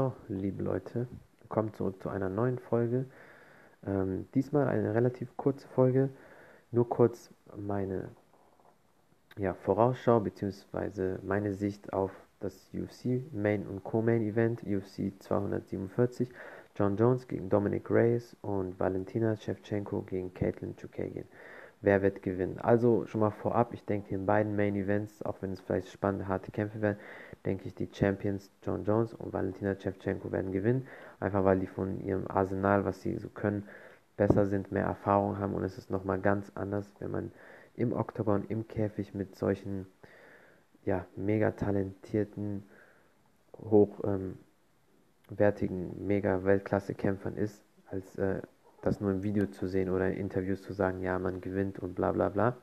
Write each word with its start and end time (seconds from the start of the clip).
So, 0.00 0.14
liebe 0.28 0.62
Leute, 0.62 1.06
kommt 1.50 1.76
zurück 1.76 2.02
zu 2.02 2.08
einer 2.08 2.30
neuen 2.30 2.58
Folge. 2.58 3.04
Ähm, 3.86 4.26
diesmal 4.34 4.66
eine 4.66 4.94
relativ 4.94 5.36
kurze 5.36 5.68
Folge, 5.68 6.08
nur 6.70 6.88
kurz 6.88 7.28
meine 7.54 8.08
ja, 9.36 9.52
Vorausschau 9.52 10.20
bzw. 10.20 11.18
meine 11.22 11.52
Sicht 11.52 11.92
auf 11.92 12.12
das 12.40 12.70
UFC 12.72 13.30
Main 13.30 13.66
und 13.66 13.84
Co-Main 13.84 14.22
Event 14.22 14.62
UFC 14.62 15.12
247. 15.18 16.30
John 16.76 16.96
Jones 16.96 17.28
gegen 17.28 17.50
Dominic 17.50 17.90
Reyes 17.90 18.34
und 18.40 18.80
Valentina 18.80 19.36
Shevchenko 19.36 20.00
gegen 20.00 20.32
Caitlin 20.32 20.74
Chukagian. 20.78 21.26
Wer 21.82 22.02
wird 22.02 22.22
gewinnen? 22.22 22.58
Also 22.58 23.06
schon 23.06 23.20
mal 23.22 23.30
vorab, 23.30 23.72
ich 23.72 23.84
denke 23.86 24.14
in 24.14 24.26
beiden 24.26 24.54
Main 24.54 24.76
Events, 24.76 25.22
auch 25.22 25.40
wenn 25.40 25.52
es 25.52 25.60
vielleicht 25.60 25.88
spannende, 25.88 26.28
harte 26.28 26.50
Kämpfe 26.50 26.82
werden, 26.82 26.98
denke 27.46 27.68
ich, 27.68 27.74
die 27.74 27.88
Champions 27.90 28.50
John 28.62 28.84
Jones 28.84 29.14
und 29.14 29.32
Valentina 29.32 29.74
Shevchenko 29.74 30.30
werden 30.30 30.52
gewinnen. 30.52 30.86
Einfach 31.20 31.44
weil 31.44 31.58
die 31.58 31.66
von 31.66 32.00
ihrem 32.00 32.26
Arsenal, 32.28 32.84
was 32.84 33.00
sie 33.00 33.16
so 33.16 33.30
können, 33.30 33.66
besser 34.18 34.44
sind, 34.44 34.70
mehr 34.72 34.84
Erfahrung 34.84 35.38
haben 35.38 35.54
und 35.54 35.64
es 35.64 35.78
ist 35.78 35.90
nochmal 35.90 36.20
ganz 36.20 36.52
anders, 36.54 36.92
wenn 36.98 37.10
man 37.10 37.32
im 37.74 37.94
Oktogon, 37.94 38.44
im 38.48 38.68
Käfig 38.68 39.14
mit 39.14 39.34
solchen 39.36 39.86
ja, 40.84 41.06
mega 41.16 41.52
talentierten, 41.52 42.64
hochwertigen, 43.58 44.38
ähm, 45.98 46.06
mega 46.06 46.44
Weltklasse-Kämpfern 46.44 47.36
ist, 47.36 47.64
als 47.90 48.16
äh, 48.16 48.42
das 48.82 49.00
nur 49.00 49.10
im 49.10 49.22
Video 49.22 49.46
zu 49.46 49.66
sehen 49.66 49.90
oder 49.90 50.08
in 50.08 50.16
Interviews 50.16 50.62
zu 50.62 50.72
sagen, 50.72 51.00
ja, 51.00 51.18
man 51.18 51.40
gewinnt 51.40 51.78
und 51.78 51.94
bla 51.94 52.12
bla 52.12 52.28
bla. 52.28 52.56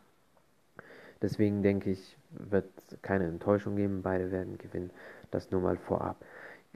Deswegen 1.21 1.63
denke 1.63 1.89
ich, 1.89 2.17
wird 2.30 2.70
keine 3.02 3.25
Enttäuschung 3.25 3.75
geben. 3.75 4.02
Beide 4.02 4.31
werden 4.31 4.58
gewinnen. 4.58 4.91
Das 5.31 5.52
nur 5.52 5.61
mal 5.61 5.78
vorab. 5.78 6.23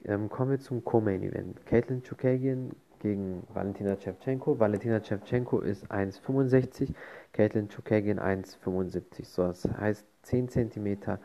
Ähm, 0.04 0.28
kommen 0.28 0.50
wir 0.50 0.60
zum 0.60 0.84
Co-Main 0.84 1.22
Event. 1.22 1.64
Caitlin 1.66 2.02
Chukagian 2.02 2.72
gegen 3.00 3.42
Valentina 3.52 3.96
Shevchenko. 3.96 4.58
Valentina 4.58 5.02
Shevchenko 5.02 5.60
ist 5.60 5.90
1,65, 5.90 6.94
Caitlin 7.32 7.68
Chukagian 7.68 8.18
1,75. 8.18 9.24
So, 9.24 9.46
das 9.46 9.64
heißt 9.64 10.06
10 10.22 10.48
cm 10.48 11.18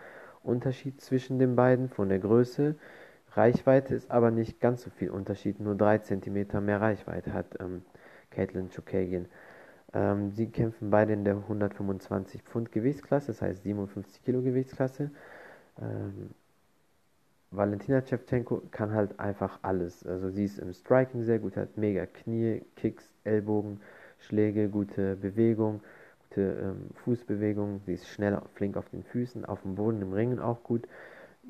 Unterschied 0.43 1.01
zwischen 1.01 1.39
den 1.39 1.55
beiden 1.55 1.89
von 1.89 2.09
der 2.09 2.19
Größe. 2.19 2.75
Reichweite 3.33 3.93
ist 3.93 4.09
aber 4.09 4.31
nicht 4.31 4.59
ganz 4.59 4.83
so 4.83 4.89
viel 4.89 5.11
Unterschied, 5.11 5.59
nur 5.59 5.75
3 5.75 5.99
cm 5.99 6.65
mehr 6.65 6.81
Reichweite 6.81 7.33
hat 7.33 7.59
ähm, 7.59 7.83
Caitlin 8.37 8.69
Chukagian. 8.69 9.25
Ähm, 9.93 10.31
sie 10.31 10.47
kämpfen 10.47 10.91
beide 10.91 11.13
in 11.13 11.23
der 11.23 11.35
125 11.35 12.43
Pfund 12.43 12.71
Gewichtsklasse, 12.71 13.27
das 13.27 13.41
heißt 13.41 13.63
57 13.63 14.23
Kilo 14.23 14.41
Gewichtsklasse. 14.41 15.09
Ähm, 15.81 16.29
Valentina 17.49 18.01
Shevchenko 18.01 18.61
kann 18.71 18.93
halt 18.93 19.19
einfach 19.19 19.59
alles. 19.63 20.05
Also 20.05 20.29
sie 20.29 20.45
ist 20.45 20.59
im 20.59 20.73
Striking 20.73 21.23
sehr 21.23 21.39
gut, 21.39 21.57
hat 21.57 21.77
mega 21.77 22.05
Knie, 22.05 22.61
Kicks, 22.75 23.09
Ellbogen, 23.23 23.79
Schläge, 24.19 24.69
gute 24.69 25.15
Bewegung, 25.15 25.81
gute 26.29 26.41
ähm, 26.41 26.89
Fußbewegung. 27.05 27.81
Sie 27.85 27.93
ist 27.93 28.07
schnell, 28.07 28.39
flink 28.53 28.77
auf 28.77 28.89
den 28.89 29.03
Füßen, 29.03 29.45
auf 29.45 29.61
dem 29.63 29.75
Boden, 29.75 30.01
im 30.01 30.13
Ringen 30.13 30.39
auch 30.39 30.61
gut. 30.61 30.87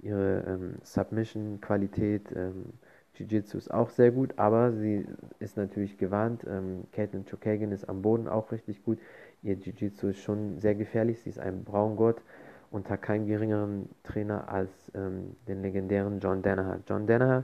Ihre 0.03 0.43
ähm, 0.47 0.75
Submission-Qualität, 0.83 2.31
ähm, 2.35 2.65
Jiu-Jitsu 3.17 3.57
ist 3.57 3.73
auch 3.73 3.89
sehr 3.89 4.11
gut, 4.11 4.33
aber 4.37 4.71
sie 4.71 5.05
ist 5.39 5.57
natürlich 5.57 5.97
gewarnt. 5.97 6.45
Ähm, 6.47 6.85
Caitlin 6.91 7.25
Chokagan 7.25 7.71
ist 7.71 7.87
am 7.89 8.01
Boden 8.01 8.27
auch 8.27 8.51
richtig 8.51 8.83
gut. 8.83 8.99
Ihr 9.43 9.55
Jiu-Jitsu 9.55 10.09
ist 10.09 10.21
schon 10.21 10.59
sehr 10.59 10.75
gefährlich. 10.75 11.21
Sie 11.21 11.29
ist 11.29 11.39
ein 11.39 11.63
Braungott 11.63 12.21
unter 12.71 12.97
keinem 12.97 13.27
geringeren 13.27 13.89
Trainer 14.03 14.49
als 14.49 14.71
ähm, 14.93 15.35
den 15.47 15.61
legendären 15.61 16.19
John 16.19 16.41
Danaher. 16.41 16.81
John 16.87 17.07
Danaher 17.07 17.43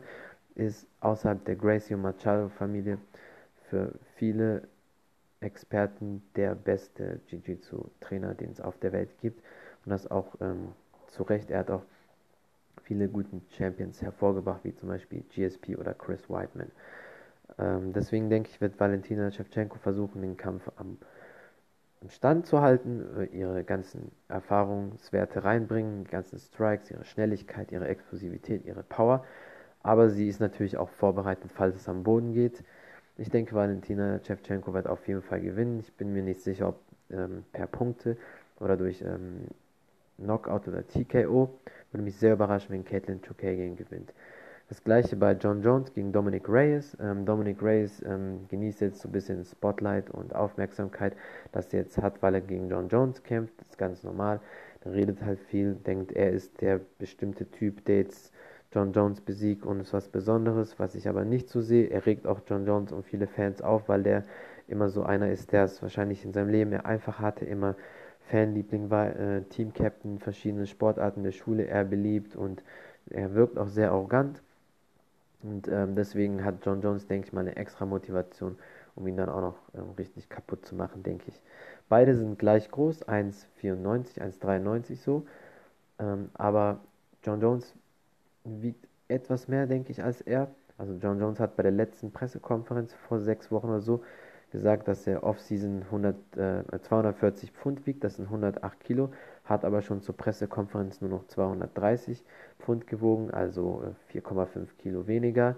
ist 0.56 0.88
außerhalb 1.00 1.44
der 1.46 1.56
Gracie 1.56 1.96
Machado-Familie 1.96 2.98
für 3.70 3.94
viele 4.16 4.68
Experten 5.40 6.24
der 6.36 6.56
beste 6.56 7.20
Jiu-Jitsu-Trainer, 7.28 8.34
den 8.34 8.52
es 8.52 8.62
auf 8.62 8.78
der 8.78 8.92
Welt 8.92 9.18
gibt. 9.20 9.42
Und 9.86 9.92
das 9.92 10.10
auch 10.10 10.36
ähm, 10.42 10.70
zu 11.08 11.24
Recht. 11.24 11.50
Er 11.50 11.60
hat 11.60 11.72
auch 11.72 11.84
viele 12.84 13.08
guten 13.08 13.42
Champions 13.58 14.02
hervorgebracht, 14.02 14.64
wie 14.64 14.76
zum 14.76 14.90
Beispiel 14.90 15.24
GSP 15.30 15.78
oder 15.78 15.94
Chris 15.94 16.30
Whiteman. 16.30 16.72
Ähm, 17.58 17.94
deswegen 17.94 18.30
denke 18.30 18.50
ich, 18.50 18.62
wird 18.62 18.80
Valentina 18.80 19.32
Shevchenko 19.32 19.78
versuchen, 19.78 20.22
den 20.22 20.38
Kampf 20.38 20.70
am, 20.76 20.98
am 22.02 22.10
Stand 22.10 22.46
zu 22.46 22.62
halten, 22.62 23.06
äh, 23.18 23.26
ihre 23.26 23.64
ganzen 23.64 24.12
Erfahrungswerte 24.28 25.44
reinbringen, 25.44 26.04
die 26.06 26.12
ganzen 26.12 26.40
Strikes, 26.40 26.92
ihre 26.92 27.06
Schnelligkeit, 27.06 27.72
ihre 27.72 27.88
Explosivität, 27.88 28.66
ihre 28.66 28.84
Power. 28.84 29.26
Aber 29.82 30.10
sie 30.10 30.28
ist 30.28 30.40
natürlich 30.40 30.78
auch 30.78 30.90
vorbereitet, 30.90 31.52
falls 31.54 31.76
es 31.76 31.90
am 31.90 32.04
Boden 32.04 32.34
geht. 32.34 32.64
Ich 33.18 33.30
denke, 33.30 33.54
Valentina 33.54 34.20
Shevchenko 34.24 34.74
wird 34.74 34.88
auf 34.88 35.08
jeden 35.08 35.22
Fall 35.22 35.42
gewinnen. 35.42 35.80
Ich 35.80 35.94
bin 35.94 36.14
mir 36.14 36.24
nicht 36.24 36.42
sicher, 36.42 36.70
ob 36.70 36.80
ähm, 37.12 37.44
per 37.52 37.68
Punkte 37.68 38.18
oder 38.60 38.78
durch 38.78 39.02
ähm, 39.02 39.48
Knockout 40.18 40.68
oder 40.68 40.88
TKO. 40.88 41.60
Würde 41.94 42.04
mich 42.04 42.18
sehr 42.18 42.34
überraschen, 42.34 42.72
wenn 42.72 42.84
Caitlin 42.84 43.22
Chukagian 43.22 43.76
gewinnt. 43.76 44.14
Das 44.68 44.84
gleiche 44.84 45.16
bei 45.16 45.34
John 45.34 45.62
Jones 45.62 45.94
gegen 45.94 46.12
Dominic 46.12 46.50
Reyes. 46.50 46.98
Ähm, 47.00 47.26
Dominic 47.26 47.62
Reyes 47.62 48.02
ähm, 48.04 48.48
genießt 48.50 48.82
jetzt 48.82 49.02
so 49.02 49.10
ein 49.10 49.12
bisschen 49.12 49.46
Spotlight 49.46 50.10
und 50.10 50.34
Aufmerksamkeit, 50.34 51.16
dass 51.52 51.72
er 51.72 51.82
jetzt 51.82 52.00
hat, 52.00 52.24
weil 52.24 52.34
er 52.34 52.42
gegen 52.42 52.70
John 52.70 52.88
Jones 52.88 53.22
kämpft. 53.22 53.54
Das 53.60 53.68
ist 53.70 53.78
ganz 53.78 54.04
normal. 54.04 54.40
Er 54.84 54.94
redet 54.94 55.22
halt 55.24 55.40
viel, 55.40 55.76
denkt, 55.76 56.12
er 56.14 56.32
ist 56.32 56.62
der 56.62 56.80
bestimmte 56.98 57.50
Typ, 57.52 57.86
der 57.86 57.98
jetzt 57.98 58.34
John 58.72 58.92
Jones 58.92 59.22
besiegt 59.22 59.64
und 59.64 59.80
ist 59.80 59.94
was 59.94 60.10
Besonderes, 60.10 60.80
was 60.80 60.96
ich 60.96 61.08
aber 61.08 61.26
nicht 61.26 61.48
so 61.48 61.62
sehe. 61.62 61.90
Er 61.90 62.08
regt 62.08 62.26
auch 62.26 62.40
John 62.48 62.66
Jones 62.66 62.92
und 62.92 63.06
viele 63.06 63.28
Fans 63.28 63.62
auf, 63.62 63.88
weil 63.88 64.02
der 64.02 64.24
immer 64.68 64.90
so 64.90 65.04
einer 65.04 65.30
ist, 65.30 65.52
der 65.52 65.66
es 65.66 65.82
wahrscheinlich 65.84 66.26
in 66.26 66.34
seinem 66.34 66.50
Leben 66.50 66.74
einfach 66.74 67.20
hatte, 67.20 67.46
immer 67.46 67.76
Fanliebling 68.30 68.90
war, 68.90 69.16
äh, 69.16 69.42
Teamcaptain 69.44 70.20
verschiedene 70.20 70.68
Sportarten 70.68 71.24
der 71.24 71.32
Schule, 71.32 71.68
er 71.68 71.84
beliebt 71.84 72.36
und 72.36 72.64
er 73.10 73.34
wirkt 73.34 73.58
auch 73.58 73.68
sehr 73.68 73.92
arrogant. 73.92 74.42
Und 75.42 75.68
ähm, 75.68 75.96
deswegen 75.96 76.46
hat 76.46 76.66
John 76.66 76.82
Jones, 76.82 77.06
denke 77.08 77.28
ich 77.28 77.34
mal, 77.34 77.42
eine 77.42 77.58
extra 77.58 77.86
Motivation, 77.86 78.58
um 78.96 79.06
ihn 79.08 79.18
dann 79.18 79.30
auch 79.30 79.42
noch 79.42 79.56
ähm, 79.76 79.92
richtig 79.98 80.30
kaputt 80.30 80.66
zu 80.66 80.76
machen, 80.76 81.04
denke 81.04 81.26
ich. 81.28 81.42
Beide 81.90 82.16
sind 82.16 82.40
gleich 82.40 82.72
groß, 82.72 83.08
1,94, 83.08 84.22
1,93 84.22 84.96
so. 84.96 85.26
Ähm, 86.00 86.30
aber 86.34 86.80
John 87.24 87.42
Jones 87.42 87.74
wiegt 88.46 88.88
etwas 89.10 89.48
mehr, 89.48 89.68
denke 89.68 89.92
ich, 89.92 90.04
als 90.04 90.22
er. 90.22 90.50
Also 90.78 90.94
John 90.94 91.20
Jones 91.20 91.40
hat 91.40 91.56
bei 91.58 91.64
der 91.64 91.72
letzten 91.72 92.12
Pressekonferenz 92.12 92.94
vor 92.94 93.20
sechs 93.20 93.52
Wochen 93.52 93.68
oder 93.68 93.82
so 93.82 94.04
gesagt, 94.54 94.88
dass 94.88 95.06
er 95.06 95.24
Off-Season 95.24 95.84
äh, 96.38 96.80
240 96.80 97.52
Pfund 97.52 97.86
wiegt, 97.86 98.06
das 98.06 98.16
sind 98.16 98.26
108 98.26 98.80
Kilo, 98.80 99.12
hat 99.44 99.66
aber 99.66 99.82
schon 99.82 100.02
zur 100.02 100.16
Pressekonferenz 100.16 101.02
nur 101.02 101.10
noch 101.10 101.28
230 101.28 102.24
Pfund 102.60 102.88
gewogen, 102.88 103.32
also 103.32 103.84
äh, 104.14 104.18
4,5 104.18 104.68
Kilo 104.78 105.08
weniger. 105.08 105.58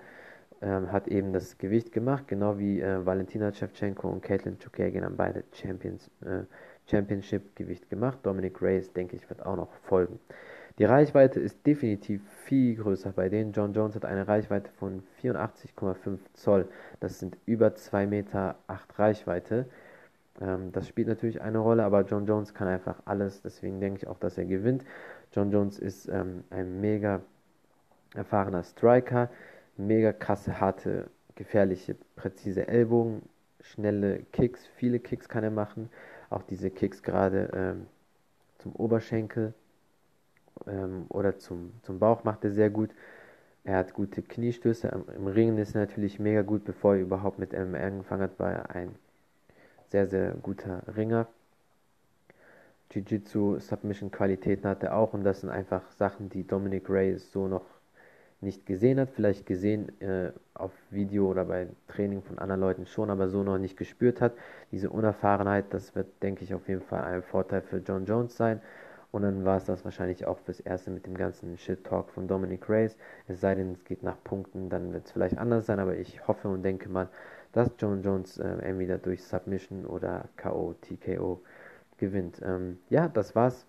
Ähm, 0.62 0.92
hat 0.92 1.10
eben 1.10 1.34
das 1.34 1.58
Gewicht 1.58 1.92
gemacht, 1.92 2.28
genau 2.28 2.58
wie 2.58 2.80
äh, 2.80 3.06
Valentina 3.06 3.52
Shevchenko 3.52 4.08
und 4.08 4.24
Caitlin 4.24 4.58
Chukagian 4.58 5.04
haben 5.04 5.18
beide 5.18 5.44
Champions, 5.52 6.10
äh, 6.22 6.44
Championship-Gewicht 6.90 7.90
gemacht. 7.90 8.20
Dominic 8.24 8.62
Reyes, 8.62 8.94
denke 8.94 9.18
ich, 9.18 9.30
wird 9.30 9.46
auch 9.46 9.58
noch 9.58 9.74
folgen. 9.84 10.20
Die 10.78 10.84
Reichweite 10.84 11.40
ist 11.40 11.66
definitiv 11.66 12.22
viel 12.44 12.76
größer 12.76 13.14
bei 13.14 13.30
denen. 13.30 13.54
John 13.54 13.74
Jones 13.74 13.96
hat 13.96 14.04
eine 14.04 14.28
Reichweite 14.28 14.70
von 14.72 15.04
84,5 15.22 16.20
Zoll. 16.34 16.68
Das 17.00 17.20
sind 17.20 17.38
über 17.46 17.68
2,8 17.68 18.08
Meter 18.08 18.56
Reichweite. 18.98 19.70
Ähm, 20.42 20.74
das 20.74 20.90
spielt 20.90 21.08
natürlich 21.08 21.42
eine 21.42 21.60
Rolle, 21.60 21.86
aber 21.86 22.02
John 22.02 22.26
Jones 22.26 22.54
kann 22.54 22.68
einfach 22.68 23.02
alles. 23.06 23.42
Deswegen 23.42 23.80
denke 23.80 24.00
ich 24.00 24.08
auch, 24.08 24.20
dass 24.20 24.38
er 24.38 24.44
gewinnt. 24.44 24.84
John 25.32 25.50
Jones 25.50 25.80
ist 25.80 26.10
ähm, 26.10 26.44
ein 26.50 26.82
mega 26.82 27.22
erfahrener 28.14 28.64
Striker. 28.64 29.30
Mega 29.78 30.12
krasse, 30.12 30.60
harte, 30.60 31.10
gefährliche, 31.36 31.96
präzise 32.18 32.68
Ellbogen. 32.68 33.22
Schnelle 33.62 34.24
Kicks. 34.34 34.66
Viele 34.76 35.00
Kicks 35.00 35.30
kann 35.30 35.46
er 35.46 35.52
machen. 35.52 35.90
Auch 36.30 36.44
diese 36.44 36.70
Kicks 36.70 37.02
gerade 37.02 37.50
ähm, 37.54 37.86
zum 38.58 38.76
Oberschenkel 38.76 39.54
ähm, 40.68 41.06
oder 41.10 41.38
zum, 41.38 41.74
zum 41.84 42.00
Bauch 42.00 42.24
macht 42.24 42.44
er 42.44 42.52
sehr 42.52 42.70
gut. 42.70 42.92
Er 43.64 43.78
hat 43.78 43.94
gute 43.94 44.22
Kniestöße. 44.22 44.88
Im, 45.16 45.28
Ringen 45.28 45.58
ist 45.58 45.76
er 45.76 45.82
natürlich 45.82 46.20
mega 46.20 46.44
gut, 46.44 46.66
bevor 46.66 46.96
er 46.96 47.02
überhaupt 47.02 47.40
mit 47.40 47.54
MMA 47.54 47.80
angefangen 47.80 48.24
hat, 48.24 48.40
war 48.40 48.52
er 48.52 48.70
ein 48.76 48.96
sehr, 49.90 50.08
sehr 50.08 50.34
guter 50.34 50.84
Ringer. 50.96 51.28
Jiu-Jitsu, 52.92 53.60
Submission-Qualitäten 53.60 54.70
hat 54.70 54.84
er 54.84 54.96
auch 54.96 55.14
und 55.14 55.24
das 55.24 55.42
sind 55.42 55.50
einfach 55.50 55.92
Sachen, 55.92 56.30
die 56.30 56.46
Dominic 56.46 56.90
Reyes 56.90 57.32
so 57.32 57.48
noch 57.48 57.66
nicht 58.42 58.66
gesehen 58.66 59.00
hat, 59.00 59.10
vielleicht 59.10 59.46
gesehen 59.46 59.90
äh, 60.02 60.32
auf 60.54 60.72
Video 60.92 61.30
oder 61.30 61.46
bei 61.46 61.68
Training 61.88 62.22
von 62.22 62.38
anderen 62.38 62.62
Leuten 62.62 62.86
schon, 62.86 63.10
aber 63.10 63.28
so 63.28 63.44
noch 63.44 63.58
nicht 63.58 63.78
gespürt 63.78 64.22
hat. 64.22 64.34
Diese 64.72 64.90
Unerfahrenheit, 64.90 65.66
das 65.72 65.96
wird, 65.96 66.08
denke 66.22 66.44
ich, 66.44 66.54
auf 66.54 66.68
jeden 66.70 66.82
Fall 66.82 67.04
ein 67.04 67.24
Vorteil 67.24 67.62
für 67.62 67.78
John 67.78 68.06
Jones 68.06 68.38
sein. 68.38 68.62
Und 69.16 69.22
dann 69.22 69.46
war 69.46 69.56
es 69.56 69.64
das 69.64 69.86
wahrscheinlich 69.86 70.26
auch 70.26 70.40
fürs 70.40 70.60
Erste 70.60 70.92
mit 70.92 71.06
dem 71.06 71.16
ganzen 71.16 71.58
Shit-Talk 71.58 72.10
von 72.10 72.28
Dominic 72.28 72.68
Reyes. 72.68 72.98
Es 73.30 73.40
sei 73.40 73.56
denn, 73.56 73.72
es 73.72 73.86
geht 73.86 74.04
nach 74.04 74.22
Punkten, 74.26 74.68
dann 74.68 74.92
wird 74.92 75.06
es 75.06 75.14
vielleicht 75.14 75.38
anders 75.38 75.68
sein, 75.68 75.80
aber 75.80 75.96
ich 75.96 76.28
hoffe 76.28 76.50
und 76.50 76.64
denke 76.64 76.90
mal, 76.90 77.08
dass 77.54 77.72
John 77.80 78.04
Jones 78.04 78.40
äh, 78.40 78.46
entweder 78.46 78.98
durch 78.98 79.24
Submission 79.24 79.86
oder 79.86 80.26
K.O., 80.36 80.76
TKO 80.82 81.40
gewinnt. 81.98 82.42
Ähm, 82.44 82.80
ja, 82.90 83.08
das 83.08 83.38
war's 83.38 83.66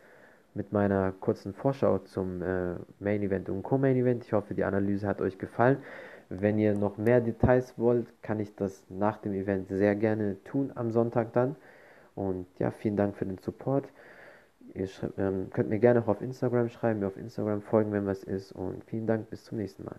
mit 0.55 0.73
meiner 0.73 1.13
kurzen 1.13 1.55
Vorschau 1.55 1.99
zum 1.99 2.43
äh, 2.43 2.75
Main 2.99 3.23
Event 3.23 3.49
und 3.49 3.63
Co-Main 3.63 3.95
Event. 3.95 4.25
Ich 4.25 4.33
hoffe, 4.33 4.53
die 4.53 4.65
Analyse 4.65 5.07
hat 5.07 5.21
euch 5.21 5.39
gefallen. 5.39 5.77
Wenn 6.29 6.59
ihr 6.59 6.75
noch 6.75 6.99
mehr 6.99 7.21
Details 7.21 7.79
wollt, 7.79 8.09
kann 8.21 8.41
ich 8.41 8.57
das 8.57 8.83
nach 8.89 9.19
dem 9.19 9.33
Event 9.33 9.69
sehr 9.69 9.95
gerne 9.95 10.43
tun 10.43 10.73
am 10.75 10.91
Sonntag 10.91 11.33
dann. 11.35 11.55
Und 12.17 12.49
ja, 12.59 12.73
vielen 12.73 12.97
Dank 12.97 13.15
für 13.15 13.27
den 13.27 13.39
Support. 13.39 13.89
Ihr 14.77 14.89
ähm, 15.17 15.49
könnt 15.51 15.71
mir 15.71 15.79
gerne 15.79 16.03
auch 16.03 16.09
auf 16.09 16.21
Instagram 16.21 16.69
schreiben, 16.69 17.01
mir 17.01 17.07
auf 17.07 17.17
Instagram 17.17 17.63
folgen, 17.63 17.93
wenn 17.93 18.07
was 18.07 18.23
ist. 18.23 18.53
Und 18.53 18.85
vielen 18.85 19.07
Dank, 19.07 19.31
bis 19.31 19.45
zum 19.45 19.59
nächsten 19.59 19.85
Mal. 19.85 19.99